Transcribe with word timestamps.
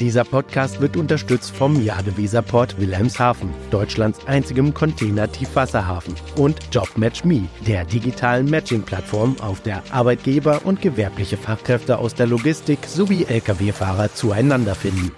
Dieser 0.00 0.24
Podcast 0.24 0.82
wird 0.82 0.96
unterstützt 0.96 1.56
vom 1.56 1.82
Jadeweserport 1.82 2.78
Wilhelmshaven, 2.78 3.48
Deutschlands 3.70 4.26
einzigem 4.26 4.74
Container-Tiefwasserhafen 4.74 6.14
und 6.36 6.58
JobMatchMe, 6.70 7.48
der 7.66 7.86
digitalen 7.86 8.50
Matching-Plattform, 8.50 9.36
auf 9.40 9.62
der 9.62 9.82
Arbeitgeber 9.90 10.60
und 10.64 10.82
gewerbliche 10.82 11.38
Fachkräfte 11.38 11.96
aus 11.98 12.14
der 12.14 12.26
Logistik 12.26 12.80
sowie 12.86 13.24
Lkw-Fahrer 13.24 14.12
zueinander 14.12 14.74
finden. 14.74 15.12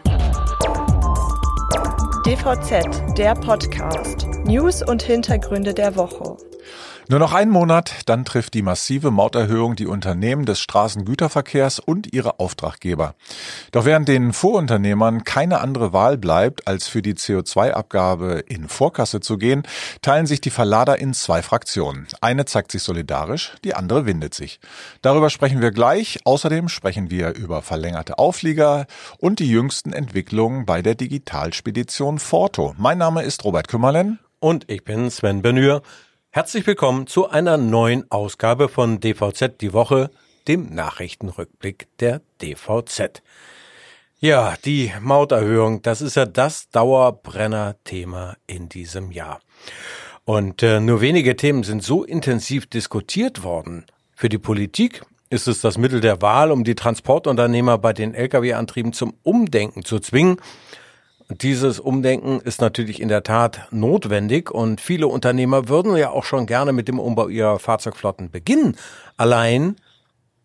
DVZ, 2.24 3.16
der 3.18 3.34
Podcast. 3.34 4.28
News 4.44 4.82
und 4.82 5.02
Hintergründe 5.02 5.74
der 5.74 5.96
Woche. 5.96 6.36
Nur 7.10 7.20
noch 7.20 7.32
einen 7.32 7.50
Monat, 7.50 8.02
dann 8.04 8.26
trifft 8.26 8.52
die 8.52 8.60
massive 8.60 9.10
Mauterhöhung 9.10 9.76
die 9.76 9.86
Unternehmen 9.86 10.44
des 10.44 10.60
Straßengüterverkehrs 10.60 11.78
und 11.78 12.12
ihre 12.12 12.38
Auftraggeber. 12.38 13.14
Doch 13.72 13.86
während 13.86 14.08
den 14.08 14.34
Vorunternehmern 14.34 15.24
keine 15.24 15.60
andere 15.60 15.94
Wahl 15.94 16.18
bleibt, 16.18 16.68
als 16.68 16.86
für 16.86 17.00
die 17.00 17.14
CO2-Abgabe 17.14 18.44
in 18.46 18.68
Vorkasse 18.68 19.20
zu 19.20 19.38
gehen, 19.38 19.62
teilen 20.02 20.26
sich 20.26 20.42
die 20.42 20.50
Verlader 20.50 20.98
in 20.98 21.14
zwei 21.14 21.40
Fraktionen. 21.40 22.06
Eine 22.20 22.44
zeigt 22.44 22.72
sich 22.72 22.82
solidarisch, 22.82 23.54
die 23.64 23.74
andere 23.74 24.04
windet 24.04 24.34
sich. 24.34 24.60
Darüber 25.00 25.30
sprechen 25.30 25.62
wir 25.62 25.70
gleich. 25.70 26.18
Außerdem 26.24 26.68
sprechen 26.68 27.10
wir 27.10 27.34
über 27.34 27.62
verlängerte 27.62 28.18
Auflieger 28.18 28.86
und 29.16 29.38
die 29.38 29.48
jüngsten 29.48 29.94
Entwicklungen 29.94 30.66
bei 30.66 30.82
der 30.82 30.94
Digitalspedition 30.94 32.18
Forto. 32.18 32.74
Mein 32.76 32.98
Name 32.98 33.22
ist 33.22 33.44
Robert 33.44 33.66
Kümmerlen. 33.66 34.18
Und 34.40 34.70
ich 34.70 34.84
bin 34.84 35.10
Sven 35.10 35.42
Benür. 35.42 35.82
Herzlich 36.30 36.66
willkommen 36.66 37.06
zu 37.06 37.30
einer 37.30 37.56
neuen 37.56 38.04
Ausgabe 38.10 38.68
von 38.68 39.00
DVZ 39.00 39.62
die 39.62 39.72
Woche, 39.72 40.10
dem 40.46 40.74
Nachrichtenrückblick 40.74 41.88
der 42.00 42.20
DVZ. 42.42 43.22
Ja, 44.20 44.54
die 44.62 44.92
Mauterhöhung, 45.00 45.80
das 45.80 46.02
ist 46.02 46.16
ja 46.16 46.26
das 46.26 46.68
Dauerbrenner-Thema 46.68 48.36
in 48.46 48.68
diesem 48.68 49.10
Jahr. 49.10 49.40
Und 50.26 50.62
äh, 50.62 50.80
nur 50.80 51.00
wenige 51.00 51.34
Themen 51.34 51.62
sind 51.62 51.82
so 51.82 52.04
intensiv 52.04 52.66
diskutiert 52.66 53.42
worden. 53.42 53.86
Für 54.14 54.28
die 54.28 54.36
Politik 54.36 55.06
ist 55.30 55.48
es 55.48 55.62
das 55.62 55.78
Mittel 55.78 56.02
der 56.02 56.20
Wahl, 56.20 56.52
um 56.52 56.62
die 56.62 56.74
Transportunternehmer 56.74 57.78
bei 57.78 57.94
den 57.94 58.14
Lkw-Antrieben 58.14 58.92
zum 58.92 59.14
Umdenken 59.22 59.82
zu 59.82 59.98
zwingen. 59.98 60.36
Dieses 61.30 61.78
Umdenken 61.78 62.40
ist 62.40 62.62
natürlich 62.62 63.02
in 63.02 63.08
der 63.08 63.22
Tat 63.22 63.68
notwendig 63.70 64.50
und 64.50 64.80
viele 64.80 65.08
Unternehmer 65.08 65.68
würden 65.68 65.94
ja 65.94 66.08
auch 66.08 66.24
schon 66.24 66.46
gerne 66.46 66.72
mit 66.72 66.88
dem 66.88 66.98
Umbau 66.98 67.28
ihrer 67.28 67.58
Fahrzeugflotten 67.58 68.30
beginnen. 68.30 68.76
Allein 69.18 69.76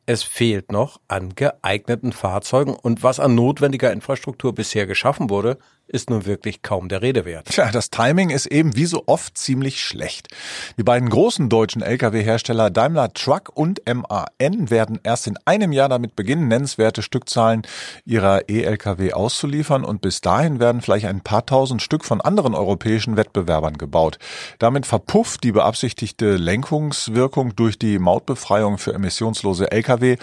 es 0.06 0.24
fehlt 0.24 0.74
noch 0.74 1.00
an 1.08 1.36
geeigneten 1.36 2.12
Fahrzeugen 2.12 2.76
und 2.76 3.02
was 3.02 3.22
an 3.22 3.34
notwendiger 3.34 3.94
Infrastruktur 3.94 4.54
bisher 4.54 4.86
geschaffen 4.86 5.30
wurde, 5.30 5.58
ist 5.88 6.10
nun 6.10 6.26
wirklich 6.26 6.62
kaum 6.62 6.88
der 6.90 7.02
Rede 7.02 7.26
wert. 7.26 7.48
Tja, 7.48 7.70
das 7.72 7.90
Timing 7.90 8.30
ist 8.30 8.46
eben 8.46 8.76
wie 8.76 8.86
so 8.86 9.04
oft 9.06 9.38
ziemlich 9.38 9.82
schlecht. 9.82 10.30
Die 10.78 10.84
beiden 10.84 11.10
großen 11.10 11.50
deutschen 11.50 11.82
Lkw-Hersteller 11.82 12.70
Daimler 12.70 13.14
Truck 13.14 13.52
und 13.54 13.82
MAN 13.86 14.70
werden 14.70 15.00
erst 15.04 15.28
in 15.28 15.38
einem 15.46 15.72
Jahr 15.72 15.90
damit 15.90 16.16
beginnen, 16.16 16.48
nennenswerte 16.48 17.02
Stückzahlen 17.02 17.64
ihrer 18.06 18.50
E-Lkw 18.50 19.14
auszuliefern 19.14 19.84
und 19.84 20.02
bis 20.02 20.22
dahin 20.22 20.60
werden 20.60 20.82
vielleicht 20.82 21.06
ein 21.06 21.22
paar 21.22 21.46
tausend 21.46 21.82
Stück 21.82 22.06
von 22.06 22.22
anderen 22.22 22.56
europäischen 22.56 23.18
Wettbewerbern 23.18 23.78
gebaut. 23.78 24.20
Damit 24.60 24.86
verpufft 24.86 25.44
die 25.44 25.52
beabsichtigte 25.52 26.38
Lenkungswirkung 26.38 27.56
durch 27.56 27.78
die 27.78 28.00
Mautbefreiung 28.00 28.78
für 28.78 28.94
emissionslose 28.94 29.72
Lkw 29.72 30.18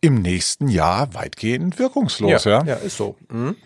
im 0.00 0.20
nächsten 0.20 0.68
Jahr 0.68 1.14
weitgehend 1.14 1.78
wirkungslos. 1.78 2.44
Ja, 2.44 2.62
ja? 2.62 2.64
ja 2.64 2.74
ist 2.74 2.96
so. 2.96 3.16
Mhm. 3.30 3.56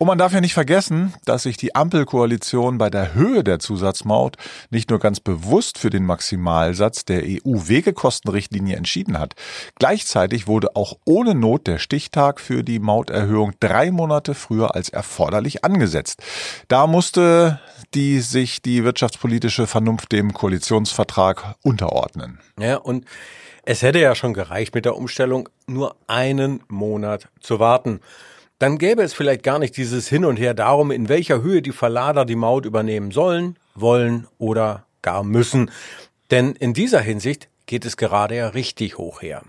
Und 0.00 0.06
man 0.06 0.18
darf 0.18 0.32
ja 0.32 0.40
nicht 0.40 0.54
vergessen, 0.54 1.12
dass 1.24 1.42
sich 1.42 1.56
die 1.56 1.74
Ampelkoalition 1.74 2.78
bei 2.78 2.88
der 2.88 3.14
Höhe 3.14 3.42
der 3.42 3.58
Zusatzmaut 3.58 4.36
nicht 4.70 4.90
nur 4.90 5.00
ganz 5.00 5.18
bewusst 5.18 5.76
für 5.76 5.90
den 5.90 6.06
Maximalsatz 6.06 7.04
der 7.04 7.24
EU-Wegekostenrichtlinie 7.24 8.76
entschieden 8.76 9.18
hat. 9.18 9.34
Gleichzeitig 9.74 10.46
wurde 10.46 10.76
auch 10.76 10.98
ohne 11.04 11.34
Not 11.34 11.66
der 11.66 11.78
Stichtag 11.78 12.38
für 12.38 12.62
die 12.62 12.78
Mauterhöhung 12.78 13.54
drei 13.58 13.90
Monate 13.90 14.34
früher 14.34 14.76
als 14.76 14.88
erforderlich 14.88 15.64
angesetzt. 15.64 16.22
Da 16.68 16.86
musste 16.86 17.58
die 17.92 18.20
sich 18.20 18.62
die 18.62 18.84
wirtschaftspolitische 18.84 19.66
Vernunft 19.66 20.12
dem 20.12 20.32
Koalitionsvertrag 20.32 21.56
unterordnen. 21.64 22.38
Ja, 22.56 22.76
und 22.76 23.04
es 23.64 23.82
hätte 23.82 23.98
ja 23.98 24.14
schon 24.14 24.32
gereicht 24.32 24.76
mit 24.76 24.84
der 24.84 24.94
Umstellung, 24.94 25.48
nur 25.66 25.96
einen 26.06 26.62
Monat 26.68 27.28
zu 27.40 27.58
warten 27.58 27.98
dann 28.58 28.78
gäbe 28.78 29.02
es 29.02 29.14
vielleicht 29.14 29.42
gar 29.42 29.58
nicht 29.58 29.76
dieses 29.76 30.08
Hin 30.08 30.24
und 30.24 30.36
Her 30.36 30.54
darum, 30.54 30.90
in 30.90 31.08
welcher 31.08 31.42
Höhe 31.42 31.62
die 31.62 31.72
Verlader 31.72 32.24
die 32.24 32.36
Maut 32.36 32.66
übernehmen 32.66 33.12
sollen, 33.12 33.56
wollen 33.74 34.26
oder 34.38 34.84
gar 35.02 35.22
müssen. 35.22 35.70
Denn 36.30 36.52
in 36.52 36.74
dieser 36.74 37.00
Hinsicht 37.00 37.48
geht 37.66 37.84
es 37.84 37.96
gerade 37.96 38.36
ja 38.36 38.48
richtig 38.48 38.98
hoch 38.98 39.22
her. 39.22 39.42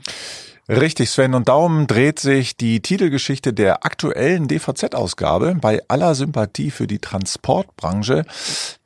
Richtig, 0.69 1.09
Sven. 1.09 1.33
Und 1.33 1.47
darum 1.47 1.87
dreht 1.87 2.19
sich 2.19 2.55
die 2.55 2.79
Titelgeschichte 2.81 3.53
der 3.53 3.85
aktuellen 3.85 4.47
DVZ-Ausgabe. 4.47 5.55
Bei 5.59 5.81
aller 5.87 6.13
Sympathie 6.13 6.69
für 6.69 6.85
die 6.85 6.99
Transportbranche 6.99 8.23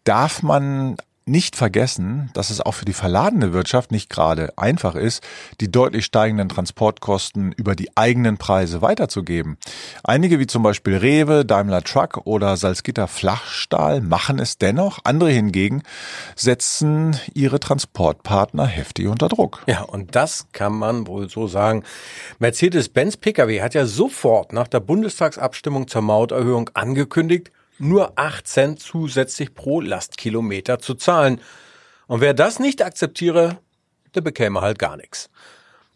darf 0.06 0.42
man 0.44 0.96
nicht 1.26 1.56
vergessen, 1.56 2.30
dass 2.34 2.50
es 2.50 2.62
auch 2.62 2.74
für 2.74 2.86
die 2.86 2.94
verladene 2.94 3.54
Wirtschaft 3.54 3.92
nicht 3.92 4.10
gerade 4.10 4.54
einfach 4.58 4.96
ist, 4.96 5.24
die 5.62 5.72
deutlich 5.72 6.06
steigenden 6.06 6.50
Transportkosten 6.50 7.52
über 7.54 7.76
die 7.76 7.96
eigenen 7.96 8.38
Preise 8.38 8.82
weiterzugeben. 8.82 9.58
Einige 10.04 10.40
wie 10.40 10.48
zum 10.48 10.64
Beispiel 10.64 10.98
Rewe, 10.98 11.46
Daimler 11.46 11.84
Truck 11.84 12.26
oder 12.26 12.58
Salzgitter 12.58 13.08
Flachstahl 13.08 14.02
machen 14.02 14.40
es 14.40 14.58
dennoch. 14.58 15.00
Andere 15.04 15.32
hingegen 15.32 15.84
setzen 16.36 17.18
ihre 17.34 17.60
Transportpartner 17.60 18.66
heftig 18.66 19.08
unter 19.08 19.30
Druck. 19.30 19.64
Ja, 19.68 19.82
und 19.82 20.16
das 20.16 20.48
kann 20.52 20.74
man 20.74 21.08
wohl 21.08 21.30
so 21.30 21.48
sagen. 21.48 21.84
Mercedes-Benz 22.40 23.18
Pkw 23.18 23.62
hat 23.62 23.74
ja 23.74 23.86
sofort 23.86 24.54
nach 24.54 24.68
der 24.68 24.80
Bundestagsabstimmung 24.80 25.88
zur 25.88 26.02
Mauterhöhung 26.02 26.70
angekündigt, 26.74 27.52
nur 27.80 28.14
8 28.18 28.48
Cent 28.48 28.80
zusätzlich 28.80 29.54
pro 29.54 29.82
Lastkilometer 29.82 30.80
zu 30.80 30.96
zahlen. 30.96 31.42
Und 32.08 32.22
wer 32.22 32.34
das 32.34 32.60
nicht 32.60 32.84
akzeptiere, 32.84 33.58
der 34.16 34.22
bekäme 34.22 34.62
halt 34.62 34.80
gar 34.80 34.98
nichts. 34.98 35.30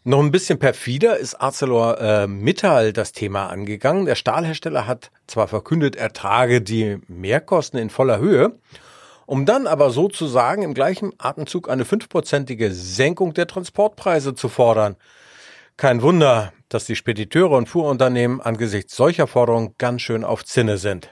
Noch 0.04 0.20
ein 0.20 0.30
bisschen 0.30 0.58
perfider 0.58 1.18
ist 1.18 1.34
ArcelorMittal 1.34 2.86
äh, 2.86 2.92
das 2.92 3.12
Thema 3.12 3.48
angegangen. 3.48 4.06
Der 4.06 4.14
Stahlhersteller 4.14 4.86
hat 4.86 5.10
zwar 5.26 5.48
verkündet, 5.48 5.96
er 5.96 6.12
trage 6.12 6.62
die 6.62 6.98
Mehrkosten 7.08 7.78
in 7.78 7.90
voller 7.90 8.18
Höhe, 8.18 8.52
um 9.26 9.44
dann 9.44 9.66
aber 9.66 9.90
sozusagen 9.90 10.62
im 10.62 10.72
gleichen 10.72 11.12
Atemzug 11.18 11.68
eine 11.68 11.84
fünfprozentige 11.84 12.72
Senkung 12.72 13.34
der 13.34 13.46
Transportpreise 13.48 14.34
zu 14.34 14.48
fordern. 14.48 14.96
Kein 15.76 16.00
Wunder, 16.00 16.52
dass 16.68 16.86
die 16.86 16.96
Spediteure 16.96 17.56
und 17.56 17.68
Fuhrunternehmen 17.68 18.40
angesichts 18.40 18.96
solcher 18.96 19.26
Forderungen 19.26 19.74
ganz 19.78 20.02
schön 20.02 20.24
auf 20.24 20.44
Zinne 20.44 20.78
sind. 20.78 21.10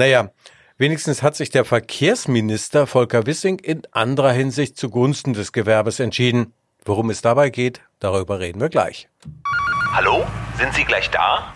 Naja, 0.00 0.32
wenigstens 0.78 1.22
hat 1.22 1.36
sich 1.36 1.50
der 1.50 1.66
Verkehrsminister 1.66 2.86
Volker 2.86 3.26
Wissing 3.26 3.58
in 3.58 3.82
anderer 3.90 4.32
Hinsicht 4.32 4.78
zugunsten 4.78 5.34
des 5.34 5.52
Gewerbes 5.52 6.00
entschieden. 6.00 6.54
Worum 6.86 7.10
es 7.10 7.20
dabei 7.20 7.50
geht, 7.50 7.82
darüber 7.98 8.40
reden 8.40 8.62
wir 8.62 8.70
gleich. 8.70 9.10
Hallo, 9.92 10.24
sind 10.56 10.72
Sie 10.72 10.84
gleich 10.84 11.10
da? 11.10 11.52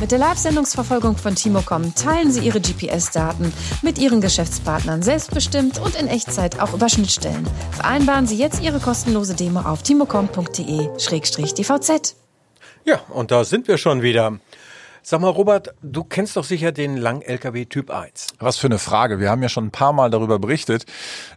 Mit 0.00 0.10
der 0.10 0.18
Live-Sendungsverfolgung 0.18 1.16
von 1.16 1.36
Timocom 1.36 1.94
teilen 1.94 2.32
Sie 2.32 2.40
Ihre 2.40 2.60
GPS-Daten 2.60 3.52
mit 3.82 3.98
Ihren 3.98 4.20
Geschäftspartnern 4.20 5.04
selbstbestimmt 5.04 5.78
und 5.78 5.94
in 5.94 6.08
Echtzeit 6.08 6.58
auch 6.58 6.74
über 6.74 6.88
Schnittstellen. 6.88 7.48
Vereinbaren 7.70 8.26
Sie 8.26 8.36
jetzt 8.36 8.64
Ihre 8.64 8.80
kostenlose 8.80 9.36
Demo 9.36 9.60
auf 9.60 9.84
timocom.de-dvz. 9.84 12.16
Ja, 12.84 12.98
und 13.10 13.30
da 13.30 13.44
sind 13.44 13.68
wir 13.68 13.78
schon 13.78 14.02
wieder. 14.02 14.40
Sag 15.08 15.20
mal, 15.20 15.28
Robert, 15.28 15.72
du 15.82 16.02
kennst 16.02 16.36
doch 16.36 16.42
sicher 16.42 16.72
den 16.72 16.96
Lang-LKW 16.96 17.66
Typ 17.66 17.92
1. 17.92 18.26
Was 18.40 18.56
für 18.56 18.66
eine 18.66 18.80
Frage. 18.80 19.20
Wir 19.20 19.30
haben 19.30 19.40
ja 19.40 19.48
schon 19.48 19.66
ein 19.66 19.70
paar 19.70 19.92
Mal 19.92 20.10
darüber 20.10 20.40
berichtet. 20.40 20.84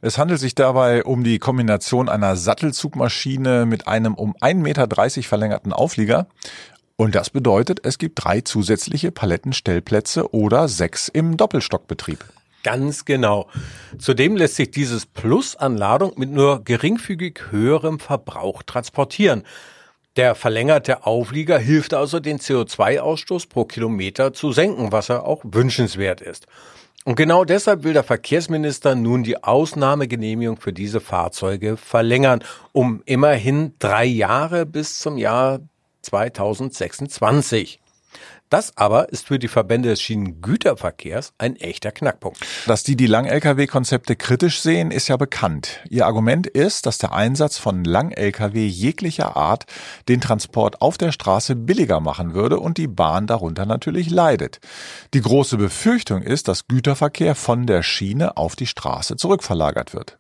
Es 0.02 0.18
handelt 0.18 0.40
sich 0.40 0.56
dabei 0.56 1.04
um 1.04 1.24
die 1.24 1.38
Kombination 1.38 2.10
einer 2.10 2.36
Sattelzugmaschine 2.36 3.68
mit 3.68 3.88
einem 3.88 4.16
um 4.16 4.36
1,30 4.38 4.56
Meter 4.56 5.22
verlängerten 5.22 5.72
Auflieger. 5.72 6.26
Und 6.96 7.14
das 7.14 7.30
bedeutet, 7.30 7.82
es 7.86 8.00
gibt 8.00 8.26
drei 8.26 8.42
zusätzliche 8.42 9.12
Palettenstellplätze 9.12 10.34
oder 10.34 10.68
sechs 10.68 11.08
im 11.08 11.38
Doppelstockbetrieb. 11.38 12.26
Ganz 12.64 13.06
genau. 13.06 13.50
Zudem 14.00 14.36
lässt 14.36 14.56
sich 14.56 14.72
dieses 14.72 15.06
Plus 15.06 15.56
an 15.56 15.78
Ladung 15.78 16.14
mit 16.16 16.32
nur 16.32 16.64
geringfügig 16.64 17.52
höherem 17.52 18.00
Verbrauch 18.00 18.64
transportieren. 18.64 19.44
Der 20.16 20.36
verlängerte 20.36 21.06
Auflieger 21.06 21.60
hilft 21.60 21.94
also, 21.94 22.20
den 22.20 22.40
CO2-Ausstoß 22.40 23.48
pro 23.48 23.66
Kilometer 23.66 24.34
zu 24.34 24.52
senken, 24.52 24.92
was 24.92 25.08
ja 25.08 25.22
auch 25.22 25.42
wünschenswert 25.44 26.22
ist. 26.22 26.48
Und 27.06 27.16
genau 27.16 27.46
deshalb 27.46 27.84
will 27.84 27.94
der 27.94 28.04
Verkehrsminister 28.04 28.96
nun 28.96 29.24
die 29.24 29.44
Ausnahmegenehmigung 29.44 30.58
für 30.58 30.74
diese 30.74 31.00
Fahrzeuge 31.00 31.78
verlängern, 31.78 32.44
um 32.72 33.02
immerhin 33.06 33.74
drei 33.80 34.06
Jahre 34.06 34.66
bis 34.66 35.00
zum 35.00 35.18
Jahr 35.18 35.60
2026. 36.02 37.80
Das 38.50 38.76
aber 38.78 39.10
ist 39.10 39.28
für 39.28 39.38
die 39.38 39.48
Verbände 39.48 39.90
des 39.90 40.02
Schienengüterverkehrs 40.02 41.34
ein 41.38 41.56
echter 41.56 41.92
Knackpunkt. 41.92 42.40
Dass 42.66 42.82
die 42.82 42.96
die 42.96 43.06
Lang-Lkw-Konzepte 43.06 44.16
kritisch 44.16 44.62
sehen, 44.62 44.90
ist 44.90 45.08
ja 45.08 45.18
bekannt. 45.18 45.82
Ihr 45.88 46.08
Argument 46.08 46.48
ist, 46.48 46.88
dass 46.88 46.98
der 46.98 47.14
Einsatz 47.14 47.60
von 47.60 47.84
Lang-Lkw 47.84 48.66
jeglicher 48.66 49.38
Art 49.38 49.66
den 50.08 50.20
Transport 50.20 50.82
auf 50.82 50.98
der 50.98 51.12
Straße 51.12 51.56
billiger 51.56 52.00
machen 52.00 52.34
würde 52.34 52.60
und 52.60 52.80
die 52.80 52.88
Bahn 52.88 53.28
darunter 53.28 53.68
natürlich 53.68 54.10
leidet. 54.10 54.60
Die 55.14 55.22
große 55.22 55.58
Befürchtung 55.58 56.24
ist, 56.24 56.48
dass 56.48 56.68
Güterverkehr 56.68 57.36
von 57.36 57.68
der 57.68 57.84
Schiene 57.84 58.36
auf 58.36 58.56
die 58.56 58.68
Straße 58.68 59.16
zurückverlagert 59.16 59.94
wird. 59.94 60.18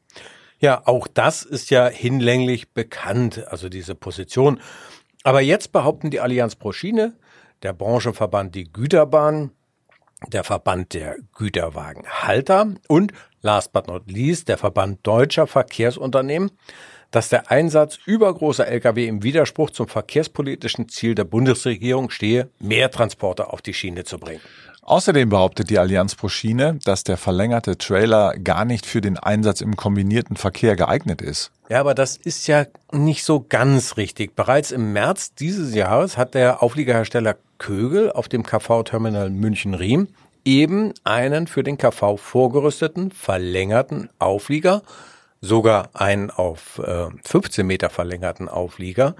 Ja, 0.60 0.86
auch 0.86 1.08
das 1.08 1.42
ist 1.42 1.72
ja 1.72 1.88
hinlänglich 1.88 2.74
bekannt, 2.74 3.48
also 3.48 3.70
diese 3.70 3.96
Position. 3.96 4.60
Aber 5.24 5.42
jetzt 5.42 5.72
behaupten 5.72 6.12
die 6.12 6.20
Allianz 6.20 6.56
pro 6.56 6.72
Schiene, 6.74 7.14
der 7.63 7.73
Branchenverband 7.73 8.56
die 8.56 8.71
Güterbahn, 8.71 9.51
der 10.27 10.44
Verband 10.44 10.94
der 10.94 11.17
Güterwagenhalter 11.35 12.73
und 12.88 13.13
last 13.41 13.71
but 13.71 13.88
not 13.88 14.09
least 14.11 14.50
der 14.50 14.57
Verband 14.57 15.00
deutscher 15.03 15.47
Verkehrsunternehmen, 15.47 16.51
dass 17.11 17.29
der 17.29 17.50
Einsatz 17.50 17.97
übergroßer 18.06 18.67
Lkw 18.67 19.07
im 19.07 19.23
Widerspruch 19.23 19.71
zum 19.71 19.88
verkehrspolitischen 19.88 20.89
Ziel 20.89 21.15
der 21.15 21.23
Bundesregierung 21.23 22.09
stehe, 22.09 22.50
mehr 22.59 22.91
Transporte 22.91 23.51
auf 23.51 23.61
die 23.61 23.73
Schiene 23.73 24.03
zu 24.03 24.19
bringen. 24.19 24.41
Außerdem 24.81 25.30
behauptet 25.30 25.70
die 25.70 25.78
Allianz 25.78 26.16
pro 26.16 26.30
Schiene, 26.30 26.80
dass 26.84 27.04
der 27.04 27.18
verlängerte 27.18 27.78
Trailer 27.78 28.34
gar 28.38 28.66
nicht 28.66 28.86
für 28.86 29.02
den 29.02 29.18
Einsatz 29.18 29.62
im 29.62 29.76
kombinierten 29.76 30.36
Verkehr 30.36 30.76
geeignet 30.76 31.22
ist. 31.22 31.52
Ja, 31.70 31.80
aber 31.80 31.94
das 31.94 32.18
ist 32.18 32.48
ja 32.48 32.66
nicht 32.92 33.24
so 33.24 33.46
ganz 33.48 33.98
richtig. 33.98 34.36
Bereits 34.36 34.72
im 34.72 34.94
März 34.94 35.36
dieses 35.36 35.76
Jahres 35.76 36.18
hat 36.18 36.34
der 36.34 36.64
Aufliegerhersteller 36.64 37.36
Kögel 37.60 38.12
auf 38.12 38.28
dem 38.28 38.44
KV-Terminal 38.44 39.30
München-Riem 39.30 40.08
eben 40.46 40.94
einen 41.04 41.46
für 41.46 41.62
den 41.62 41.78
KV 41.78 42.18
vorgerüsteten, 42.18 43.12
verlängerten 43.12 44.10
Auflieger, 44.18 44.81
sogar 45.42 45.90
einen 45.94 46.31
auf 46.31 46.80
äh, 46.80 47.08
15 47.24 47.68
Meter 47.68 47.90
verlängerten 47.90 48.50
Auflieger, 48.50 49.16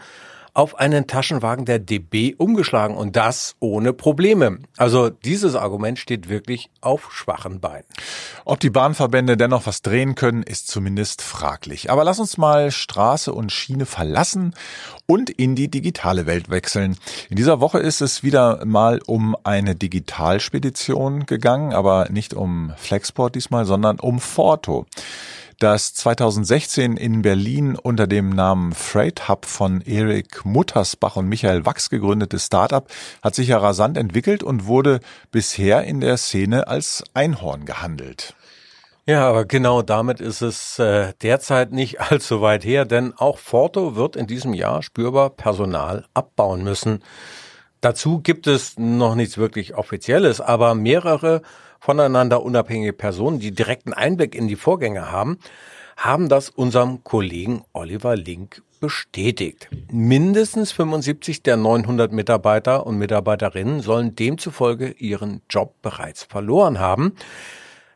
auf 0.54 0.80
einen 0.80 1.08
Taschenwagen 1.08 1.66
der 1.66 1.80
DB 1.80 2.36
umgeschlagen 2.36 2.96
und 2.96 3.16
das 3.16 3.56
ohne 3.60 3.94
Probleme. 3.94 4.60
Also 4.78 5.10
dieses 5.10 5.56
Argument 5.56 6.00
steht 6.00 6.30
wirklich 6.30 6.70
auf 6.82 7.12
schwachen 7.12 7.60
Beinen. 7.60 7.86
Ob 8.46 8.60
die 8.60 8.70
Bahnverbände 8.70 9.38
dennoch 9.38 9.66
was 9.66 9.82
drehen 9.82 10.16
können, 10.16 10.44
ist 10.44 10.68
zumindest 10.68 11.22
fraglich. 11.22 11.92
Aber 11.92 12.04
lass 12.04 12.20
uns 12.20 12.38
mal 12.38 12.72
Straße 12.72 13.34
und 13.34 13.52
Schiene 13.52 13.86
verlassen 13.86 14.54
und 15.06 15.30
in 15.30 15.56
die 15.56 15.70
digitale 15.70 16.26
Welt 16.26 16.50
wechseln. 16.50 16.98
In 17.30 17.36
dieser 17.36 17.60
Woche 17.60 17.80
ist 17.80 18.02
es 18.02 18.24
wieder 18.24 18.66
mal 18.66 19.00
um 19.06 19.36
eine 19.44 19.76
Digitalspedition 19.76 21.26
gegangen, 21.26 21.74
aber 21.74 22.08
nicht 22.10 22.34
um 22.34 22.74
Flexport 22.78 23.36
diesmal, 23.36 23.66
sondern 23.66 24.00
um 24.00 24.20
Forto. 24.20 24.86
Das 25.60 25.94
2016 25.94 26.96
in 26.96 27.22
Berlin 27.22 27.76
unter 27.76 28.08
dem 28.08 28.30
Namen 28.30 28.72
Freight 28.72 29.28
Hub 29.28 29.46
von 29.46 29.82
Erik 29.82 30.46
Muttersbach 30.46 31.18
und 31.18 31.28
Michael 31.28 31.66
Wachs 31.66 31.90
gegründete 31.90 32.40
Startup 32.40 32.88
hat 33.22 33.36
sich 33.36 33.50
ja 33.50 33.58
rasant 33.58 33.98
entwickelt 33.98 34.42
und 34.42 34.68
wurde 34.68 35.02
bisher 35.32 35.84
in 35.84 36.00
der 36.00 36.16
Szene 36.16 36.70
als 36.70 37.04
Einhorn 37.14 37.66
gehandelt. 37.66 38.36
Ja, 39.06 39.28
aber 39.28 39.44
genau 39.44 39.82
damit 39.82 40.22
ist 40.22 40.42
es 40.42 40.80
äh, 40.80 41.12
derzeit 41.22 41.74
nicht 41.74 42.00
allzu 42.10 42.40
weit 42.40 42.64
her, 42.64 42.86
denn 42.86 43.14
auch 43.18 43.38
Forto 43.38 43.98
wird 43.98 44.16
in 44.16 44.28
diesem 44.28 44.54
Jahr 44.54 44.82
spürbar 44.82 45.30
Personal 45.30 46.06
abbauen 46.14 46.64
müssen. 46.64 47.04
Dazu 47.82 48.22
gibt 48.22 48.48
es 48.48 48.78
noch 48.78 49.16
nichts 49.16 49.38
wirklich 49.38 49.76
Offizielles, 49.76 50.40
aber 50.40 50.74
mehrere 50.74 51.42
voneinander 51.80 52.44
unabhängige 52.44 52.94
Personen, 52.94 53.40
die 53.40 53.52
direkten 53.52 53.94
Einblick 53.94 54.36
in 54.36 54.48
die 54.48 54.56
Vorgänge 54.56 55.12
haben, 55.12 55.40
haben 55.98 56.30
das 56.30 56.50
unserem 56.50 57.04
Kollegen 57.04 57.64
Oliver 57.74 58.16
Link 58.16 58.62
bestätigt. 58.80 59.70
Mindestens 59.92 60.72
75 60.72 61.44
der 61.44 61.58
900 61.58 62.12
Mitarbeiter 62.12 62.88
und 62.88 62.98
Mitarbeiterinnen 62.98 63.82
sollen 63.82 64.16
demzufolge 64.16 64.92
ihren 64.92 65.42
Job 65.50 65.76
bereits 65.82 66.24
verloren 66.24 66.80
haben. 66.80 67.16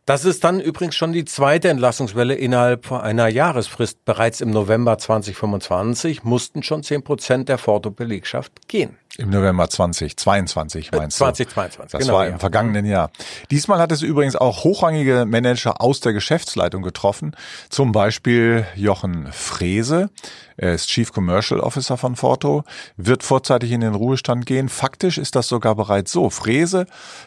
Das 0.06 0.26
ist 0.26 0.44
dann 0.44 0.60
übrigens 0.60 0.96
schon 0.96 1.14
die 1.14 1.24
zweite 1.24 1.70
Entlassungswelle 1.70 2.36
innerhalb 2.36 2.92
einer 2.92 3.30
Jahresfrist. 3.30 4.04
Bereits 4.04 4.42
im 4.42 4.52
November 4.52 4.98
2025 4.98 6.26
mussten 6.26 6.62
schon 6.62 6.84
10 6.84 7.04
Prozent 7.06 7.48
der 7.48 7.58
Forto-Belegschaft 7.58 8.68
gehen. 8.68 8.98
Im 9.18 9.30
November 9.30 9.70
2022 9.70 10.92
meinst 10.92 11.18
2022, 11.18 11.78
du? 11.78 11.98
Das 11.98 12.02
genau, 12.02 12.18
war 12.18 12.26
im 12.26 12.34
ja. 12.34 12.40
vergangenen 12.40 12.86
Jahr. 12.86 13.12
Diesmal 13.52 13.78
hat 13.78 13.92
es 13.92 14.02
übrigens 14.02 14.36
auch 14.36 14.64
hochrangige 14.64 15.26
Manager 15.28 15.82
aus 15.82 16.00
der 16.00 16.14
Geschäftsleitung 16.14 16.82
getroffen. 16.82 17.36
Zum 17.70 17.92
Beispiel 17.92 18.66
Jochen 18.76 19.32
Frese. 19.32 20.10
Er 20.58 20.74
ist 20.74 20.88
Chief 20.88 21.12
Commercial 21.12 21.60
Officer 21.60 21.98
von 21.98 22.16
Forto, 22.16 22.64
wird 22.96 23.24
vorzeitig 23.24 23.72
in 23.72 23.82
den 23.82 23.96
Ruhestand 23.96 24.46
gehen. 24.46 24.70
Faktisch 24.70 25.18
ist 25.18 25.36
das 25.36 25.48
sogar 25.48 25.76
bereits 25.76 26.12
so. 26.12 26.30
Frese 26.30 26.86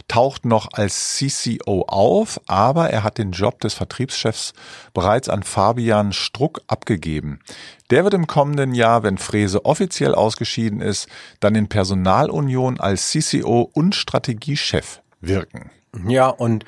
taucht 0.09 0.45
noch 0.45 0.69
als 0.73 1.17
CCO 1.17 1.83
auf, 1.89 2.41
aber 2.47 2.91
er 2.91 3.03
hat 3.03 3.19
den 3.19 3.33
Job 3.33 3.61
des 3.61 3.75
Vertriebschefs 3.75 4.55
bereits 4.95 5.29
an 5.29 5.43
Fabian 5.43 6.13
Struck 6.13 6.63
abgegeben. 6.67 7.41
Der 7.91 8.05
wird 8.05 8.15
im 8.15 8.27
kommenden 8.27 8.75
Jahr, 8.75 9.03
wenn 9.03 9.19
Frese 9.19 9.65
offiziell 9.65 10.15
ausgeschieden 10.15 10.81
ist, 10.81 11.09
dann 11.41 11.55
in 11.55 11.69
Personalunion 11.69 12.81
als 12.81 13.11
CCO 13.11 13.71
und 13.73 13.95
Strategiechef 13.95 15.01
wirken. 15.21 15.71
Ja, 16.07 16.29
und 16.29 16.65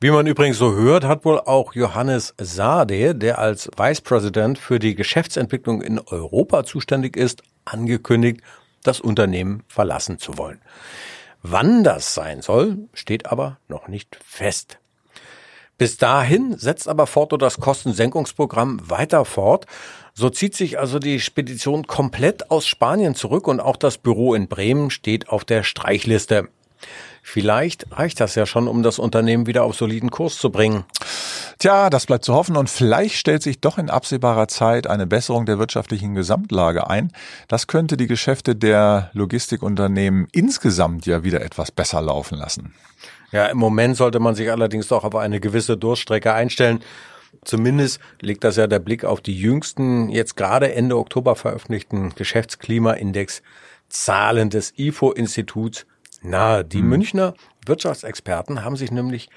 wie 0.00 0.10
man 0.10 0.26
übrigens 0.26 0.58
so 0.58 0.74
hört, 0.74 1.04
hat 1.04 1.24
wohl 1.24 1.38
auch 1.38 1.74
Johannes 1.74 2.34
Sade, 2.38 3.14
der 3.14 3.38
als 3.38 3.70
Vice 3.76 4.00
President 4.00 4.58
für 4.58 4.78
die 4.78 4.94
Geschäftsentwicklung 4.94 5.80
in 5.80 5.98
Europa 5.98 6.64
zuständig 6.64 7.16
ist, 7.16 7.42
angekündigt, 7.64 8.40
das 8.82 9.00
Unternehmen 9.00 9.62
verlassen 9.68 10.18
zu 10.18 10.36
wollen. 10.36 10.60
Wann 11.42 11.84
das 11.84 12.14
sein 12.14 12.42
soll, 12.42 12.78
steht 12.94 13.26
aber 13.26 13.58
noch 13.68 13.88
nicht 13.88 14.18
fest. 14.24 14.78
Bis 15.76 15.96
dahin 15.96 16.56
setzt 16.56 16.88
aber 16.88 17.06
Forto 17.06 17.36
das 17.36 17.58
Kostensenkungsprogramm 17.58 18.78
weiter 18.88 19.24
fort. 19.24 19.66
So 20.16 20.30
zieht 20.30 20.54
sich 20.54 20.78
also 20.78 21.00
die 21.00 21.18
Spedition 21.18 21.88
komplett 21.88 22.52
aus 22.52 22.68
Spanien 22.68 23.16
zurück 23.16 23.48
und 23.48 23.58
auch 23.58 23.76
das 23.76 23.98
Büro 23.98 24.34
in 24.34 24.46
Bremen 24.46 24.90
steht 24.90 25.28
auf 25.28 25.44
der 25.44 25.64
Streichliste. 25.64 26.48
Vielleicht 27.20 27.86
reicht 27.90 28.20
das 28.20 28.36
ja 28.36 28.46
schon, 28.46 28.68
um 28.68 28.84
das 28.84 29.00
Unternehmen 29.00 29.46
wieder 29.46 29.64
auf 29.64 29.74
soliden 29.74 30.10
Kurs 30.12 30.38
zu 30.38 30.50
bringen. 30.50 30.84
Tja, 31.58 31.90
das 31.90 32.06
bleibt 32.06 32.24
zu 32.24 32.32
hoffen 32.32 32.56
und 32.56 32.70
vielleicht 32.70 33.16
stellt 33.16 33.42
sich 33.42 33.60
doch 33.60 33.76
in 33.76 33.90
absehbarer 33.90 34.46
Zeit 34.46 34.86
eine 34.86 35.06
Besserung 35.06 35.46
der 35.46 35.58
wirtschaftlichen 35.58 36.14
Gesamtlage 36.14 36.88
ein. 36.88 37.10
Das 37.48 37.66
könnte 37.66 37.96
die 37.96 38.06
Geschäfte 38.06 38.54
der 38.54 39.10
Logistikunternehmen 39.14 40.28
insgesamt 40.30 41.06
ja 41.06 41.24
wieder 41.24 41.40
etwas 41.40 41.72
besser 41.72 42.02
laufen 42.02 42.38
lassen. 42.38 42.74
Ja, 43.32 43.46
im 43.46 43.58
Moment 43.58 43.96
sollte 43.96 44.20
man 44.20 44.36
sich 44.36 44.50
allerdings 44.52 44.86
doch 44.86 45.02
auf 45.02 45.16
eine 45.16 45.40
gewisse 45.40 45.76
Durststrecke 45.76 46.32
einstellen. 46.32 46.84
Zumindest 47.44 48.00
legt 48.20 48.44
das 48.44 48.56
ja 48.56 48.66
der 48.66 48.78
Blick 48.78 49.04
auf 49.04 49.20
die 49.20 49.38
jüngsten, 49.38 50.08
jetzt 50.08 50.36
gerade 50.36 50.74
Ende 50.74 50.96
Oktober 50.96 51.36
veröffentlichten 51.36 52.14
Geschäftsklimaindex 52.14 53.42
Zahlen 53.88 54.50
des 54.50 54.72
IFO-Instituts 54.76 55.86
nahe. 56.22 56.64
Die 56.64 56.78
hm. 56.78 56.88
Münchner 56.88 57.34
Wirtschaftsexperten 57.66 58.64
haben 58.64 58.76
sich 58.76 58.90
nämlich 58.90 59.28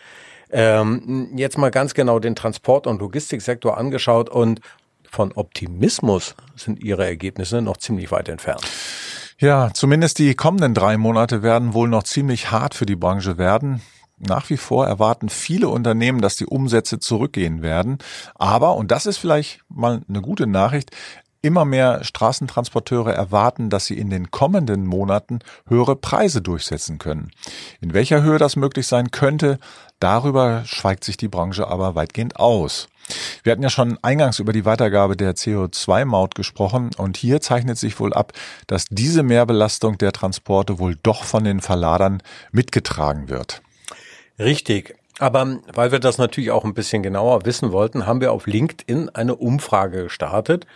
ähm, 0.49 1.31
jetzt 1.35 1.57
mal 1.57 1.71
ganz 1.71 1.93
genau 1.93 2.19
den 2.19 2.35
Transport- 2.35 2.87
und 2.87 2.99
Logistiksektor 2.99 3.77
angeschaut 3.77 4.29
und 4.29 4.61
von 5.09 5.31
Optimismus 5.33 6.35
sind 6.55 6.83
ihre 6.83 7.05
Ergebnisse 7.05 7.61
noch 7.61 7.77
ziemlich 7.77 8.11
weit 8.11 8.29
entfernt. 8.29 8.61
Ja, 9.39 9.71
zumindest 9.73 10.19
die 10.19 10.33
kommenden 10.35 10.73
drei 10.73 10.97
Monate 10.97 11.43
werden 11.43 11.73
wohl 11.73 11.87
noch 11.87 12.03
ziemlich 12.03 12.51
hart 12.51 12.73
für 12.73 12.85
die 12.85 12.95
Branche 12.95 13.37
werden. 13.37 13.81
Nach 14.17 14.49
wie 14.49 14.57
vor 14.57 14.87
erwarten 14.87 15.29
viele 15.29 15.69
Unternehmen, 15.69 16.21
dass 16.21 16.35
die 16.35 16.47
Umsätze 16.47 16.99
zurückgehen 16.99 17.61
werden. 17.61 17.99
Aber, 18.35 18.75
und 18.75 18.91
das 18.91 19.05
ist 19.05 19.17
vielleicht 19.17 19.61
mal 19.69 20.01
eine 20.09 20.21
gute 20.21 20.47
Nachricht, 20.47 20.91
immer 21.41 21.65
mehr 21.65 22.03
Straßentransporteure 22.03 23.13
erwarten, 23.13 23.69
dass 23.69 23.85
sie 23.85 23.97
in 23.97 24.09
den 24.09 24.31
kommenden 24.31 24.85
Monaten 24.85 25.39
höhere 25.67 25.95
Preise 25.95 26.41
durchsetzen 26.41 26.97
können. 26.97 27.31
In 27.79 27.93
welcher 27.93 28.23
Höhe 28.23 28.39
das 28.39 28.55
möglich 28.55 28.87
sein 28.87 29.11
könnte, 29.11 29.59
darüber 29.99 30.63
schweigt 30.65 31.03
sich 31.03 31.15
die 31.15 31.27
Branche 31.27 31.67
aber 31.67 31.95
weitgehend 31.95 32.37
aus. 32.37 32.87
Wir 33.43 33.51
hatten 33.51 33.63
ja 33.63 33.69
schon 33.69 33.97
eingangs 34.01 34.39
über 34.39 34.51
die 34.51 34.65
Weitergabe 34.65 35.15
der 35.15 35.35
CO2-Maut 35.35 36.35
gesprochen 36.35 36.89
und 36.97 37.15
hier 37.15 37.39
zeichnet 37.39 37.77
sich 37.77 37.99
wohl 37.99 38.13
ab, 38.13 38.33
dass 38.65 38.85
diese 38.89 39.23
Mehrbelastung 39.23 39.97
der 39.97 40.11
Transporte 40.11 40.79
wohl 40.79 40.97
doch 41.03 41.23
von 41.23 41.45
den 41.45 41.61
Verladern 41.61 42.21
mitgetragen 42.51 43.29
wird. 43.29 43.61
Richtig. 44.39 44.95
Aber 45.19 45.59
weil 45.73 45.91
wir 45.91 45.99
das 45.99 46.19
natürlich 46.19 46.51
auch 46.51 46.63
ein 46.63 46.75
bisschen 46.75 47.01
genauer 47.01 47.45
wissen 47.45 47.71
wollten, 47.71 48.05
haben 48.05 48.21
wir 48.21 48.31
auf 48.31 48.45
LinkedIn 48.45 49.09
eine 49.09 49.35
Umfrage 49.35 50.03
gestartet, 50.03 50.67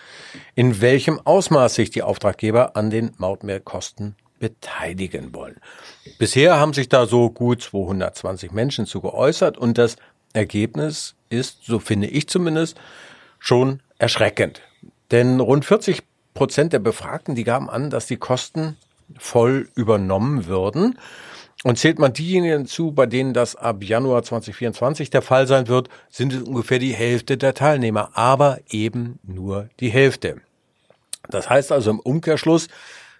in 0.55 0.81
welchem 0.81 1.19
Ausmaß 1.23 1.75
sich 1.75 1.91
die 1.91 2.01
Auftraggeber 2.01 2.75
an 2.75 2.89
den 2.89 3.11
Mautmehrkosten 3.17 4.15
beteiligen 4.39 5.35
wollen. 5.35 5.57
Bisher 6.17 6.59
haben 6.59 6.73
sich 6.73 6.89
da 6.89 7.05
so 7.05 7.29
gut 7.29 7.61
220 7.61 8.51
Menschen 8.51 8.87
zu 8.87 8.99
geäußert 8.99 9.59
und 9.59 9.77
das 9.77 9.97
Ergebnis 10.33 11.15
ist, 11.29 11.59
so 11.63 11.77
finde 11.77 12.07
ich 12.07 12.27
zumindest, 12.27 12.77
schon 13.37 13.81
erschreckend. 13.99 14.61
Denn 15.11 15.39
rund 15.39 15.65
40 15.65 16.01
Prozent 16.33 16.73
der 16.73 16.79
Befragten, 16.79 17.35
die 17.35 17.43
gaben 17.43 17.69
an, 17.69 17.91
dass 17.91 18.07
die 18.07 18.17
Kosten 18.17 18.77
voll 19.17 19.69
übernommen 19.75 20.47
würden. 20.47 20.97
Und 21.63 21.77
zählt 21.77 21.99
man 21.99 22.13
diejenigen 22.13 22.65
zu, 22.65 22.91
bei 22.91 23.05
denen 23.05 23.33
das 23.33 23.55
ab 23.55 23.83
Januar 23.83 24.23
2024 24.23 25.11
der 25.11 25.21
Fall 25.21 25.45
sein 25.45 25.67
wird, 25.67 25.89
sind 26.09 26.33
es 26.33 26.41
ungefähr 26.41 26.79
die 26.79 26.93
Hälfte 26.93 27.37
der 27.37 27.53
Teilnehmer, 27.53 28.11
aber 28.17 28.59
eben 28.69 29.19
nur 29.23 29.69
die 29.79 29.89
Hälfte. 29.89 30.41
Das 31.29 31.49
heißt 31.49 31.71
also 31.71 31.91
im 31.91 31.99
Umkehrschluss, 31.99 32.67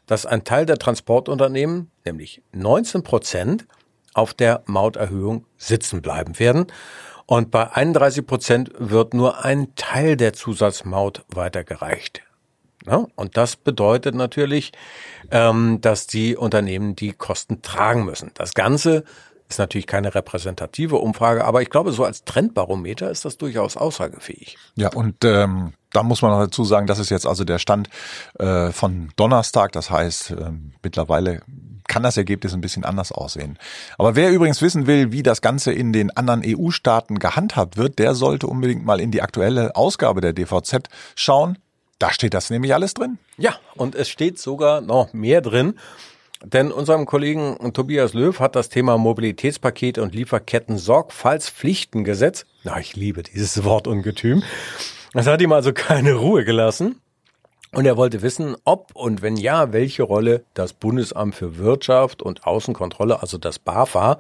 dass 0.08 0.26
ein 0.26 0.44
Teil 0.44 0.66
der 0.66 0.78
Transportunternehmen, 0.78 1.92
nämlich 2.04 2.42
19 2.52 3.04
Prozent, 3.04 3.68
auf 4.14 4.34
der 4.34 4.64
Mauterhöhung 4.66 5.46
sitzen 5.58 6.02
bleiben 6.02 6.38
werden. 6.40 6.68
Und 7.28 7.52
bei 7.52 7.72
31 7.72 8.26
Prozent 8.26 8.72
wird 8.78 9.14
nur 9.14 9.46
ein 9.46 9.74
Teil 9.76 10.18
der 10.18 10.34
Zusatzmaut 10.34 11.24
weitergereicht. 11.30 12.24
Ja, 12.86 13.06
und 13.16 13.38
das 13.38 13.56
bedeutet 13.56 14.16
natürlich, 14.16 14.72
ähm, 15.30 15.80
dass 15.82 16.08
die 16.08 16.36
Unternehmen 16.36 16.96
die 16.96 17.14
Kosten 17.14 17.62
tragen 17.62 18.06
müssen. 18.06 18.32
Das 18.34 18.54
Ganze 18.54 19.04
ist 19.52 19.60
natürlich 19.60 19.88
keine 19.88 20.16
repräsentative 20.16 20.96
Umfrage, 20.96 21.46
aber 21.46 21.62
ich 21.62 21.70
glaube, 21.70 21.92
so 21.92 22.06
als 22.06 22.24
Trendbarometer 22.24 23.12
ist 23.12 23.26
das 23.26 23.38
durchaus 23.38 23.78
aussagefähig. 23.78 24.58
Ja, 24.76 24.90
und 24.94 25.24
ähm, 25.26 25.74
da 25.92 26.04
muss 26.04 26.22
man 26.22 26.32
noch 26.32 26.40
dazu 26.40 26.64
sagen, 26.64 26.88
das 26.88 27.00
ist 27.00 27.10
jetzt 27.10 27.28
also 27.28 27.44
der 27.44 27.60
Stand 27.60 27.90
äh, 28.40 28.72
von 28.72 29.10
Donnerstag. 29.18 29.74
Das 29.74 29.92
heißt, 29.92 30.32
äh, 30.32 30.52
mittlerweile 30.82 31.42
kann 31.88 32.04
das 32.04 32.16
Ergebnis 32.16 32.54
ein 32.54 32.62
bisschen 32.62 32.86
anders 32.86 33.12
aussehen. 33.12 33.60
Aber 33.98 34.16
wer 34.16 34.32
übrigens 34.32 34.62
wissen 34.62 34.88
will, 34.88 35.12
wie 35.12 35.24
das 35.24 35.42
Ganze 35.42 35.74
in 35.74 35.92
den 35.92 36.16
anderen 36.16 36.42
EU-Staaten 36.46 37.20
gehandhabt 37.20 37.76
wird, 37.76 38.00
der 38.00 38.16
sollte 38.16 38.48
unbedingt 38.48 38.86
mal 38.86 39.02
in 39.02 39.12
die 39.12 39.22
aktuelle 39.22 39.76
Ausgabe 39.76 40.22
der 40.22 40.32
DVZ 40.32 40.88
schauen. 41.16 41.58
Da 42.02 42.12
steht 42.12 42.34
das 42.34 42.50
nämlich 42.50 42.74
alles 42.74 42.96
drin. 42.96 43.20
Ja, 43.38 43.58
und 43.76 43.94
es 43.94 44.10
steht 44.10 44.40
sogar 44.40 44.82
noch 44.82 45.14
mehr 45.14 45.40
drin. 45.40 45.76
Denn 46.44 46.72
unserem 46.72 47.06
Kollegen 47.06 47.56
Tobias 47.74 48.16
Löw 48.16 48.40
hat 48.40 48.56
das 48.56 48.70
Thema 48.70 48.98
Mobilitätspaket 48.98 50.00
und 50.00 50.16
Lieferketten 50.16 50.80
Sorgfaltspflichtengesetz, 50.80 52.48
na, 52.64 52.80
ich 52.80 52.96
liebe 52.96 53.22
dieses 53.22 53.64
Wortungetüm, 53.64 54.42
das 55.14 55.28
hat 55.28 55.44
ihm 55.44 55.52
also 55.52 55.74
keine 55.74 56.16
Ruhe 56.16 56.44
gelassen. 56.44 57.00
Und 57.72 57.86
er 57.86 57.98
wollte 57.98 58.24
wissen, 58.24 58.56
ob 58.66 58.96
und 58.96 59.22
wenn 59.22 59.38
ja, 59.38 59.72
welche 59.72 60.02
Rolle 60.02 60.44
das 60.56 60.74
Bundesamt 60.74 61.36
für 61.36 61.58
Wirtschaft 61.58 62.24
und 62.24 62.48
Außenkontrolle, 62.48 63.22
also 63.22 63.38
das 63.38 63.60
BAFA, 63.60 64.18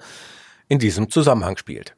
in 0.67 0.77
diesem 0.77 1.09
Zusammenhang 1.09 1.57
spielt. 1.57 1.95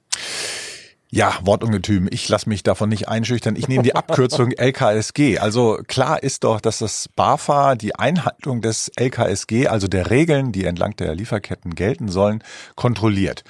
Ja, 1.16 1.38
Wortungetüm. 1.44 2.08
Ich 2.10 2.28
lasse 2.28 2.50
mich 2.50 2.64
davon 2.64 2.90
nicht 2.90 3.08
einschüchtern. 3.08 3.56
Ich 3.56 3.68
nehme 3.68 3.84
die 3.84 3.94
Abkürzung 3.94 4.52
LKSG. 4.58 5.38
Also 5.38 5.78
klar 5.88 6.24
ist 6.24 6.44
doch, 6.44 6.60
dass 6.60 6.80
das 6.80 7.08
BAFA 7.16 7.76
die 7.76 7.94
Einhaltung 7.94 8.62
des 8.62 8.92
LKSG, 8.96 9.68
also 9.68 9.88
der 9.88 10.10
Regeln, 10.10 10.52
die 10.52 10.66
entlang 10.66 10.96
der 10.96 11.14
Lieferketten 11.14 11.76
gelten 11.76 12.10
sollen, 12.10 12.44
kontrolliert. 12.76 13.44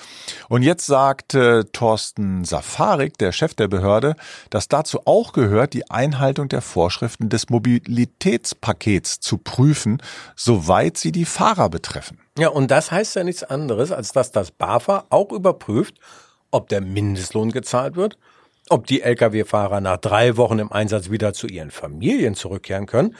Und 0.50 0.64
jetzt 0.64 0.86
sagt 0.86 1.36
äh, 1.36 1.64
Thorsten 1.72 2.44
Safarik, 2.44 3.18
der 3.18 3.32
Chef 3.32 3.54
der 3.54 3.70
Behörde, 3.70 4.18
dass 4.50 4.68
dazu 4.68 5.00
auch 5.06 5.32
gehört, 5.32 5.74
die 5.74 5.90
Einhaltung 5.90 6.50
der 6.50 6.62
Vorschriften 6.62 7.30
des 7.30 7.50
Mobilitätspakets 7.50 9.22
zu 9.22 9.38
prüfen, 9.38 10.02
soweit 10.36 10.98
sie 10.98 11.14
die 11.14 11.24
Fahrer 11.24 11.70
betreffen. 11.70 12.20
Ja, 12.38 12.50
und 12.50 12.72
das 12.72 12.92
heißt 12.92 13.16
ja 13.16 13.24
nichts 13.24 13.46
anderes, 13.46 13.94
als 13.94 14.12
dass 14.12 14.34
das 14.34 14.52
BAFA 14.52 15.06
auch 15.10 15.32
überprüft, 15.32 15.98
ob 16.54 16.70
der 16.70 16.82
Mindestlohn 16.82 17.52
gezahlt 17.52 17.96
wird, 17.96 18.18
ob 18.70 18.88
die 18.88 19.02
Lkw-Fahrer 19.02 19.82
nach 19.82 19.98
drei 19.98 20.38
Wochen 20.38 20.60
im 20.60 20.72
Einsatz 20.72 21.10
wieder 21.10 21.34
zu 21.34 21.48
ihren 21.48 21.72
Familien 21.72 22.36
zurückkehren 22.36 22.86
können 22.86 23.16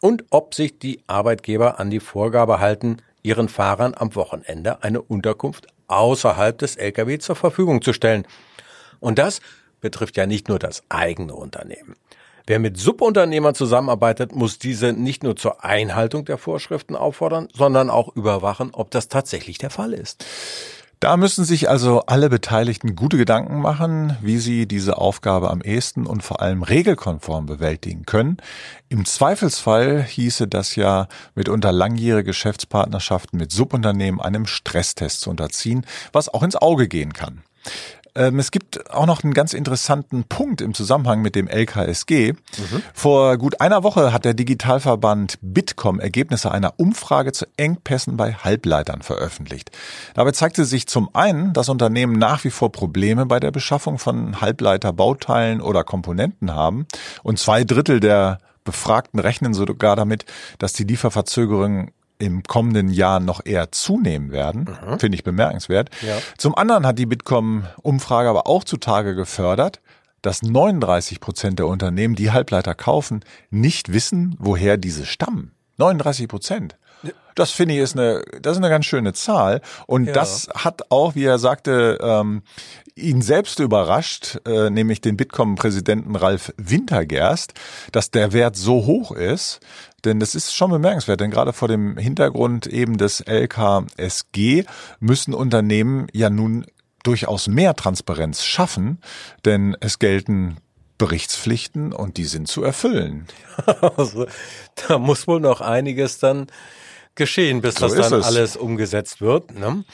und 0.00 0.24
ob 0.30 0.54
sich 0.54 0.78
die 0.78 1.02
Arbeitgeber 1.06 1.78
an 1.78 1.90
die 1.90 2.00
Vorgabe 2.00 2.58
halten, 2.58 2.96
ihren 3.22 3.48
Fahrern 3.48 3.94
am 3.94 4.14
Wochenende 4.14 4.82
eine 4.82 5.02
Unterkunft 5.02 5.66
außerhalb 5.88 6.56
des 6.56 6.76
Lkw 6.76 7.18
zur 7.18 7.36
Verfügung 7.36 7.82
zu 7.82 7.92
stellen. 7.92 8.26
Und 8.98 9.18
das 9.18 9.40
betrifft 9.80 10.16
ja 10.16 10.26
nicht 10.26 10.48
nur 10.48 10.58
das 10.58 10.82
eigene 10.88 11.34
Unternehmen. 11.34 11.96
Wer 12.46 12.58
mit 12.58 12.78
Subunternehmern 12.78 13.54
zusammenarbeitet, 13.54 14.34
muss 14.34 14.58
diese 14.58 14.92
nicht 14.92 15.22
nur 15.22 15.36
zur 15.36 15.62
Einhaltung 15.62 16.24
der 16.24 16.38
Vorschriften 16.38 16.96
auffordern, 16.96 17.48
sondern 17.54 17.90
auch 17.90 18.16
überwachen, 18.16 18.70
ob 18.72 18.90
das 18.90 19.08
tatsächlich 19.08 19.58
der 19.58 19.70
Fall 19.70 19.92
ist. 19.92 20.24
Da 21.00 21.16
müssen 21.16 21.46
sich 21.46 21.70
also 21.70 22.02
alle 22.02 22.28
Beteiligten 22.28 22.94
gute 22.94 23.16
Gedanken 23.16 23.62
machen, 23.62 24.18
wie 24.20 24.36
sie 24.36 24.66
diese 24.66 24.98
Aufgabe 24.98 25.50
am 25.50 25.62
ehesten 25.62 26.06
und 26.06 26.22
vor 26.22 26.42
allem 26.42 26.62
regelkonform 26.62 27.46
bewältigen 27.46 28.04
können. 28.04 28.36
Im 28.90 29.06
Zweifelsfall 29.06 30.02
hieße 30.02 30.46
das 30.46 30.76
ja 30.76 31.08
mitunter 31.34 31.72
langjährige 31.72 32.24
Geschäftspartnerschaften 32.24 33.38
mit 33.38 33.50
Subunternehmen 33.50 34.20
einem 34.20 34.46
Stresstest 34.46 35.22
zu 35.22 35.30
unterziehen, 35.30 35.86
was 36.12 36.28
auch 36.28 36.42
ins 36.42 36.56
Auge 36.56 36.86
gehen 36.86 37.14
kann. 37.14 37.44
Ähm, 38.14 38.38
es 38.38 38.50
gibt 38.50 38.90
auch 38.90 39.06
noch 39.06 39.22
einen 39.22 39.34
ganz 39.34 39.52
interessanten 39.52 40.24
Punkt 40.24 40.60
im 40.60 40.74
Zusammenhang 40.74 41.22
mit 41.22 41.34
dem 41.34 41.48
LKSG. 41.48 42.32
Mhm. 42.32 42.82
Vor 42.94 43.36
gut 43.38 43.60
einer 43.60 43.82
Woche 43.82 44.12
hat 44.12 44.24
der 44.24 44.34
Digitalverband 44.34 45.38
Bitkom 45.42 46.00
Ergebnisse 46.00 46.50
einer 46.50 46.74
Umfrage 46.78 47.32
zu 47.32 47.46
Engpässen 47.56 48.16
bei 48.16 48.34
Halbleitern 48.34 49.02
veröffentlicht. 49.02 49.70
Dabei 50.14 50.32
zeigte 50.32 50.64
sich 50.64 50.86
zum 50.86 51.14
einen, 51.14 51.52
dass 51.52 51.68
Unternehmen 51.68 52.14
nach 52.14 52.44
wie 52.44 52.50
vor 52.50 52.72
Probleme 52.72 53.26
bei 53.26 53.40
der 53.40 53.50
Beschaffung 53.50 53.98
von 53.98 54.40
Halbleiterbauteilen 54.40 55.60
oder 55.60 55.84
Komponenten 55.84 56.54
haben 56.54 56.86
und 57.22 57.38
zwei 57.38 57.64
Drittel 57.64 58.00
der 58.00 58.38
Befragten 58.64 59.18
rechnen 59.18 59.54
sogar 59.54 59.96
damit, 59.96 60.26
dass 60.58 60.72
die 60.72 60.84
Lieferverzögerungen 60.84 61.92
im 62.20 62.42
kommenden 62.42 62.88
Jahr 62.88 63.18
noch 63.18 63.40
eher 63.44 63.72
zunehmen 63.72 64.30
werden, 64.30 64.68
mhm. 64.86 64.98
finde 64.98 65.16
ich 65.16 65.24
bemerkenswert. 65.24 65.90
Ja. 66.02 66.18
Zum 66.38 66.54
anderen 66.54 66.86
hat 66.86 66.98
die 66.98 67.06
Bitkom-Umfrage 67.06 68.28
aber 68.28 68.46
auch 68.46 68.64
zutage 68.64 69.14
gefördert, 69.14 69.80
dass 70.22 70.42
39 70.42 71.20
Prozent 71.20 71.58
der 71.58 71.66
Unternehmen, 71.66 72.14
die 72.14 72.30
Halbleiter 72.30 72.74
kaufen, 72.74 73.24
nicht 73.50 73.92
wissen, 73.92 74.36
woher 74.38 74.76
diese 74.76 75.06
stammen. 75.06 75.52
39 75.78 76.28
Prozent. 76.28 76.76
Das 77.34 77.52
finde 77.52 77.74
ich 77.74 77.80
ist 77.80 77.96
eine, 77.96 78.22
das 78.42 78.52
ist 78.52 78.58
eine 78.58 78.68
ganz 78.68 78.84
schöne 78.84 79.12
Zahl. 79.12 79.62
Und 79.86 80.06
ja. 80.06 80.12
das 80.12 80.48
hat 80.54 80.90
auch, 80.90 81.14
wie 81.14 81.24
er 81.24 81.38
sagte, 81.38 81.98
ähm, 82.02 82.42
ihn 82.94 83.22
selbst 83.22 83.60
überrascht, 83.60 84.38
äh, 84.46 84.68
nämlich 84.68 85.00
den 85.00 85.16
Bitkom-Präsidenten 85.16 86.16
Ralf 86.16 86.52
Wintergerst, 86.56 87.54
dass 87.92 88.10
der 88.10 88.32
Wert 88.32 88.56
so 88.56 88.84
hoch 88.86 89.12
ist. 89.12 89.60
Denn 90.04 90.20
das 90.20 90.34
ist 90.34 90.54
schon 90.54 90.70
bemerkenswert, 90.70 91.20
denn 91.20 91.30
gerade 91.30 91.52
vor 91.52 91.68
dem 91.68 91.96
Hintergrund 91.96 92.66
eben 92.66 92.96
des 92.96 93.20
LKSG 93.20 94.64
müssen 94.98 95.34
Unternehmen 95.34 96.06
ja 96.12 96.30
nun 96.30 96.66
durchaus 97.02 97.48
mehr 97.48 97.76
Transparenz 97.76 98.44
schaffen, 98.44 99.00
denn 99.44 99.76
es 99.80 99.98
gelten 99.98 100.58
Berichtspflichten 100.98 101.94
und 101.94 102.18
die 102.18 102.24
sind 102.24 102.46
zu 102.48 102.62
erfüllen. 102.62 103.26
Also, 103.96 104.26
da 104.88 104.98
muss 104.98 105.26
wohl 105.26 105.40
noch 105.40 105.60
einiges 105.60 106.18
dann 106.18 106.46
geschehen, 107.14 107.60
bis 107.60 107.76
so 107.76 107.88
das 107.88 108.08
dann 108.08 108.20
es. 108.20 108.26
alles 108.26 108.56
umgesetzt 108.56 109.20
wird. 109.20 109.58
Ne? 109.58 109.84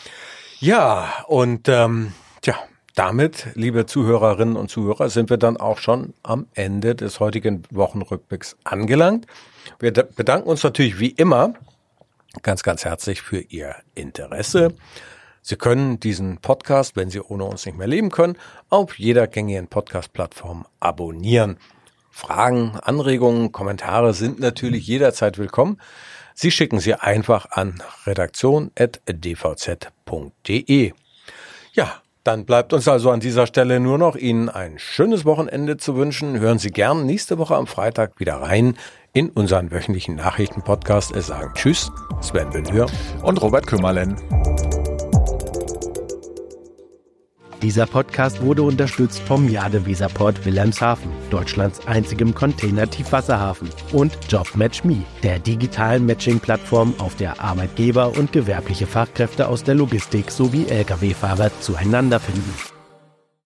Ja, 0.61 1.25
und 1.27 1.69
ähm, 1.69 2.13
tja, 2.43 2.57
damit, 2.95 3.49
liebe 3.55 3.87
Zuhörerinnen 3.87 4.57
und 4.57 4.71
Zuhörer, 4.71 5.11
sind 5.11 5.29
wir 5.29 5.37
dann 5.37 5.57
auch 5.59 5.79
schon 5.79 6.15
am 6.23 6.47
Ende 6.55 6.95
des 6.95 7.21
heutigen 7.21 7.63
Wochenrückblicks 7.71 8.57
angelangt. 8.65 9.27
Wir 9.79 9.93
bedanken 9.93 10.49
uns 10.49 10.63
natürlich 10.63 10.99
wie 10.99 11.11
immer 11.11 11.55
ganz, 12.43 12.63
ganz 12.63 12.85
herzlich 12.85 13.23
für 13.23 13.41
Ihr 13.41 13.75
Interesse. 13.95 14.75
Sie 15.43 15.57
können 15.57 16.01
diesen 16.01 16.39
Podcast, 16.39 16.97
wenn 16.97 17.11
Sie 17.11 17.21
ohne 17.21 17.45
uns 17.45 17.67
nicht 17.67 17.79
mehr 17.79 17.87
leben 17.87 18.11
können, 18.11 18.37
auf 18.69 18.99
jeder 18.99 19.27
gängigen 19.27 19.69
Podcast-Plattform 19.69 20.67
abonnieren. 20.81 21.59
Fragen, 22.11 22.79
Anregungen, 22.83 23.53
Kommentare 23.53 24.15
sind 24.15 24.41
natürlich 24.41 24.87
jederzeit 24.87 25.39
willkommen. 25.39 25.81
Sie 26.39 26.51
schicken 26.51 26.81
sie 26.81 26.95
einfach 26.95 27.47
an 27.51 27.83
redaktion.dvz.de. 28.05 30.93
Ja, 31.73 31.95
dann 32.25 32.45
bleibt 32.45 32.75
uns 32.75 32.87
also 32.89 33.11
an 33.11 33.21
dieser 33.21 33.47
Stelle 33.47 33.81
nur 33.81 33.97
noch 33.97 34.17
Ihnen 34.17 34.51
ein 34.51 34.79
schönes 34.79 35.25
Wochenende 35.25 35.79
zu 35.79 35.97
wünschen. 35.97 36.39
Hören 36.39 36.59
Sie 36.59 36.71
gern 36.71 37.07
nächste 37.07 37.39
Woche 37.39 37.57
am 37.57 37.67
Freitag 37.67 38.21
wieder 38.21 38.35
rein 38.35 38.77
in 39.15 39.31
unseren 39.31 39.71
wöchentlichen 39.71 40.17
Nachrichtenpodcast. 40.17 41.17
Es 41.17 41.29
sagen 41.29 41.53
Tschüss, 41.55 41.91
Sven 42.21 42.51
Benhür 42.51 42.85
und 43.23 43.41
Robert 43.41 43.67
Kümmerlen. 43.67 44.17
Dieser 47.63 47.87
Podcast 47.87 48.43
wurde 48.43 48.63
unterstützt 48.63 49.21
vom 49.21 49.49
Jade 49.49 49.87
Weserport 49.87 50.45
Wilhelmshaven, 50.45 51.11
Deutschlands 51.31 51.87
einzigem 51.87 52.35
Container-Tiefwasserhafen 52.35 53.71
und 53.93 54.17
JobMatchMe, 54.29 55.03
der 55.23 55.39
digitalen 55.39 56.05
Matching-Plattform, 56.05 56.95
auf 56.99 57.17
der 57.17 57.41
Arbeitgeber 57.41 58.13
und 58.17 58.33
gewerbliche 58.33 58.87
Fachkräfte 58.87 59.49
aus 59.49 59.65
der 59.65 59.75
Logistik 59.75 60.31
sowie 60.31 60.67
Lkw-Fahrer 60.67 61.51
zueinander 61.61 62.21
finden. 62.21 62.76